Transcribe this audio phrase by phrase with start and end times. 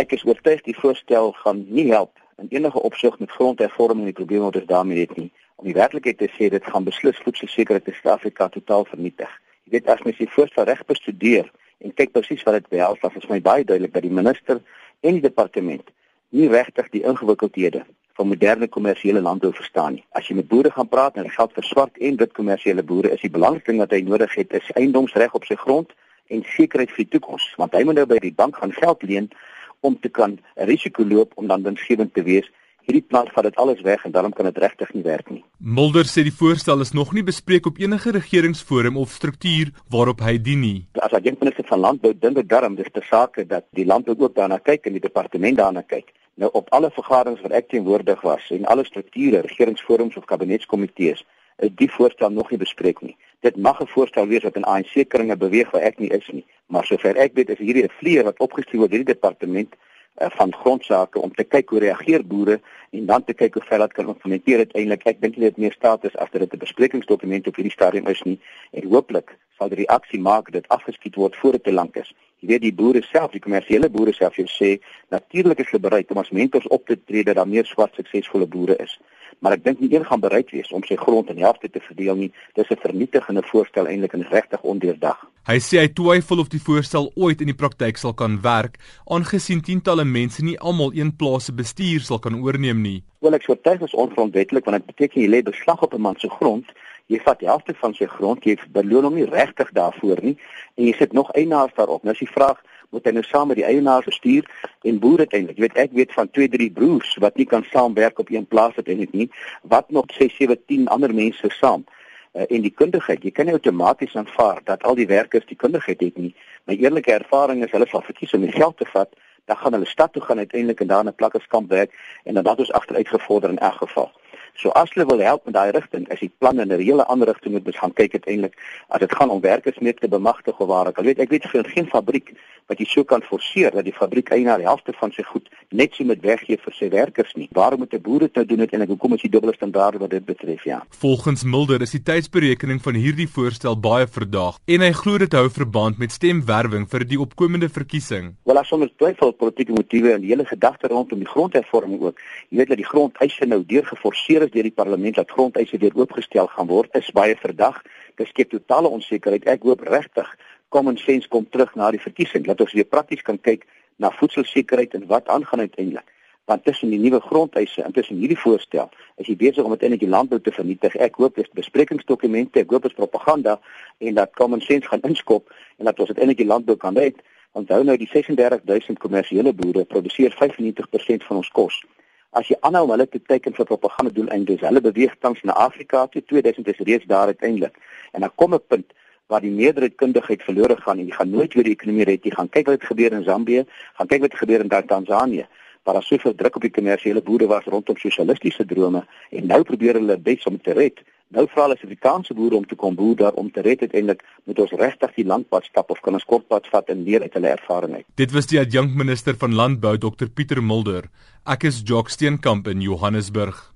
[0.00, 4.16] Ek is oortuig die voorstel gaan nie help in enige opsig met grondhervorming en die
[4.16, 5.26] probleme wat ons daarmee het nie.
[5.60, 9.34] Om die werklikheid te sê, dit gaan beslis voedselsekerheid in Suid-Afrika totaal vernietig.
[9.66, 11.50] Jy weet as mens die voorstel reg bestudeer
[11.84, 14.62] en kyk presies wat dit behels, dan is my baie duidelik dat die minister
[15.04, 15.92] en die departement
[16.32, 17.84] nie regtig die ingewikkeldhede
[18.16, 20.04] van moderne kommersiële landbou verstaan nie.
[20.16, 23.20] As jy met boere gaan praat en geld vir swart en wit kommersiële boere, is
[23.26, 25.92] die belangrikste ding wat hy nodig het is eiendomsreg op sy grond
[26.32, 29.32] en sekerheid vir die toekoms, want hy moet nou by die bank gaan geld leen
[29.80, 32.50] om te kan 'n risiko loop om dan winsgewend te wees.
[32.80, 35.44] Hierdie plan vat dit alles weg en daarom kan dit regtig nie werk nie.
[35.58, 40.38] Mulder sê die voorstel is nog nie bespreek op enige regeringsforum of struktuur waarop hy
[40.38, 40.86] dien nie.
[40.98, 44.16] As ek dink minister van landbou dink ek darm dis te sake dat die landbou
[44.18, 46.12] ook daarna kyk en die departement daarna kyk.
[46.34, 51.24] Nou op alle vergaderings wat ek teenwoordig was en alle strukture, regeringsforums of kabinetskomitees,
[51.68, 53.16] die voorstel nog nie bespreek nie.
[53.40, 56.44] Dit mag 'n voorstel wees wat in ANC kringe beweeg waar ek nie is nie,
[56.66, 60.30] maar sover ek weet is hierdie 'n vlieër wat opgestuur word deur die departement uh,
[60.30, 62.60] van grondsake om te kyk hoe reageer boere
[62.90, 65.06] en dan te kyk hoe ver dit kan implementeer uiteindelik.
[65.06, 68.38] Ek dink dit meer staat is as dit 'n besprekingsdokument op hierdie stadium is nie
[68.72, 72.14] en hooplik sal die reaksie maak dat afgeskiet word voor dit te lank is.
[72.40, 74.78] Jy weet die boere self, die kommersiële boere self sê
[75.10, 78.46] natuurlik is hulle bereid om as mentors op te tree dat daar meer swart suksesvolle
[78.46, 78.98] boere is
[79.40, 82.16] maar ek dink nie een gaan bereid wees om sy grond in helfte te verdeel
[82.16, 82.30] nie.
[82.54, 85.18] Dis 'n vernietigende voorstel eintlik en regtig ondeurdag.
[85.46, 89.60] Hy sê hy twyfel of die voorstel ooit in die praktyk sal kan werk, aangesien
[89.60, 93.02] tientalle mense nie almal een plaas se bestuur sal kan oorneem nie.
[93.20, 96.16] Wel ek sou tyd is ongrondwetlik want dit beteken jy lê beslag op 'n man
[96.18, 96.66] se grond.
[97.10, 100.36] Jy vat die helfte van sy grond, jy beloon hom nie regtig daarvoor nie
[100.76, 102.04] en jy sit nog eienaars daarop.
[102.06, 102.52] Nou as jy vra
[102.94, 104.46] moet hy nou saam met die eienaar bestuur
[104.86, 105.58] en boere eintlik.
[105.58, 108.78] Jy weet ek weet van 2, 3 broers wat nie kan saamwerk op een plaas
[108.78, 109.28] het eintlik nie.
[109.62, 111.84] Wat nog 6, 7, 10 ander mense saam.
[112.30, 116.02] Uh, en die kundigheid, jy kan nie outomaties aanvaar dat al die werkers die kundigheid
[116.06, 116.30] het nie.
[116.70, 119.10] My eerlike ervaring is hulle sal verkies om die geld te vat,
[119.50, 121.90] dan gaan hulle stad toe gaan uiteindelik en daar in 'n plakkerskamp werk
[122.24, 124.12] en dan dat ons agteruit gevorder in elk geval.
[124.54, 127.28] So as hulle wil help met daai rigting, is die plan in 'n hele ander
[127.28, 128.54] rigting moet gaan kyk uiteindelik
[128.88, 131.44] as dit gaan om werkers meer te bemagtig of waar ek al weet ek weet
[131.50, 132.34] vir geen fabriek
[132.70, 135.96] wat jy so kan forceer dat die fabriek eienaar die helfte van sy goed net
[135.96, 137.48] so met weggee vir sy werkers nie.
[137.52, 140.24] Waarom moet 'n boer dit nou doen en hoekom is die dubbele standaarde wat dit
[140.24, 140.84] betref ja?
[141.00, 145.48] Volgens Mulder is die tydsberekening van hierdie voorstel baie verdaag en hy glo dit hou
[145.50, 148.36] verband met stemwerwing vir die opkomende verkiesing.
[148.44, 152.20] Wel as sonder twyfel politieke motiewe en die hele gedagte rondom die grondhervorming ook.
[152.50, 156.46] Jy weet dat die grondeise nou deurgeforseer is deur die parlement dat grondeise weer oopgestel
[156.46, 157.82] gaan word is baie verdag.
[158.16, 159.44] Dit skep totale onsekerheid.
[159.48, 160.28] Ek hoop regtig
[160.68, 162.46] common sense kom terug na die verkiesing.
[162.46, 163.66] Laat ons weer prakties kan kyk
[164.00, 166.06] na voedselsekerheid en wat aangaan uiteindelik.
[166.50, 168.88] Want tussen die nuwe grondeise en tussen hierdie voorstel
[169.22, 170.96] is jy besig om uiteindelik die landbou te vernietig.
[170.96, 173.58] Ek hoop dis besprekingsdokumente, ek hoop dit is propaganda
[173.98, 177.20] en dat common sense gaan inskop en dat ons uiteindelik die landbou kan red.
[177.52, 181.82] Onthou nou die 36000 kommersiële boere produseer 95% van ons kos.
[182.30, 186.22] As jy aanhou hulle te teken vir propaganda doeleindes, hulle beweeg tans na Afrika toe
[186.22, 187.78] 2000 is reeds daar uiteindelik.
[188.12, 188.92] En dan kom 'n punt
[189.26, 192.34] waar die meerderheid kundigheid verlore gaan en jy gaan nooit weer die ekonomie red nie.
[192.34, 195.46] Gaan kyk wat gebeur in Zambië, gaan kyk wat gebeur in Tanzanië
[195.82, 199.94] waar daar soveel druk op die kommersiële boere was rondom sosialistiese drome en nou probeer
[199.94, 201.00] hulle bes om te red.
[201.30, 204.58] Nou vra hulle Suid-Afrikaanse boere om te kom boer daar om te red uiteindelik moet
[204.64, 207.94] ons regtig die landpad stap of kan ons kortpad vat en leer uit hulle ervaring
[208.00, 208.06] uit.
[208.18, 211.06] Dit was die adjunkminister van landbou Dr Pieter Mulder.
[211.46, 213.69] Ek is Jock Steenkamp in Johannesburg.